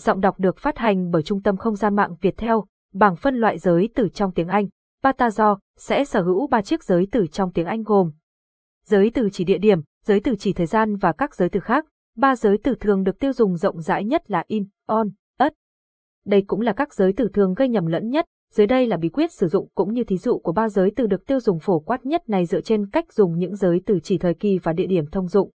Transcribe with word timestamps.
Giọng 0.00 0.20
đọc 0.20 0.40
được 0.40 0.58
phát 0.58 0.78
hành 0.78 1.10
bởi 1.10 1.22
Trung 1.22 1.42
tâm 1.42 1.56
Không 1.56 1.76
gian 1.76 1.96
mạng 1.96 2.14
Việt 2.20 2.36
Theo, 2.36 2.64
bảng 2.92 3.16
phân 3.16 3.34
loại 3.34 3.58
giới 3.58 3.88
từ 3.94 4.08
trong 4.08 4.32
tiếng 4.32 4.48
Anh. 4.48 4.66
Patazo 5.02 5.56
sẽ 5.76 6.04
sở 6.04 6.22
hữu 6.22 6.46
ba 6.46 6.62
chiếc 6.62 6.84
giới 6.84 7.08
từ 7.12 7.26
trong 7.26 7.52
tiếng 7.52 7.66
Anh 7.66 7.82
gồm 7.82 8.10
giới 8.84 9.10
từ 9.14 9.28
chỉ 9.32 9.44
địa 9.44 9.58
điểm, 9.58 9.80
giới 10.04 10.20
từ 10.20 10.34
chỉ 10.38 10.52
thời 10.52 10.66
gian 10.66 10.96
và 10.96 11.12
các 11.12 11.34
giới 11.34 11.48
từ 11.48 11.60
khác. 11.60 11.86
Ba 12.16 12.36
giới 12.36 12.58
từ 12.62 12.74
thường 12.74 13.04
được 13.04 13.18
tiêu 13.18 13.32
dùng 13.32 13.56
rộng 13.56 13.80
rãi 13.80 14.04
nhất 14.04 14.30
là 14.30 14.44
in, 14.46 14.64
on, 14.86 15.08
ất. 15.38 15.52
Đây 16.26 16.42
cũng 16.46 16.60
là 16.60 16.72
các 16.72 16.94
giới 16.94 17.12
từ 17.12 17.28
thường 17.32 17.54
gây 17.54 17.68
nhầm 17.68 17.86
lẫn 17.86 18.10
nhất. 18.10 18.24
Dưới 18.52 18.66
đây 18.66 18.86
là 18.86 18.96
bí 18.96 19.08
quyết 19.08 19.32
sử 19.32 19.48
dụng 19.48 19.68
cũng 19.74 19.92
như 19.92 20.04
thí 20.04 20.16
dụ 20.16 20.38
của 20.38 20.52
ba 20.52 20.68
giới 20.68 20.92
từ 20.96 21.06
được 21.06 21.26
tiêu 21.26 21.40
dùng 21.40 21.58
phổ 21.58 21.80
quát 21.80 22.06
nhất 22.06 22.28
này 22.28 22.46
dựa 22.46 22.60
trên 22.60 22.90
cách 22.90 23.12
dùng 23.12 23.38
những 23.38 23.56
giới 23.56 23.80
từ 23.86 24.00
chỉ 24.02 24.18
thời 24.18 24.34
kỳ 24.34 24.58
và 24.58 24.72
địa 24.72 24.86
điểm 24.86 25.06
thông 25.06 25.28
dụng. 25.28 25.50